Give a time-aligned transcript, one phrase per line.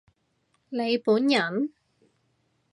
[0.69, 1.71] 你本人？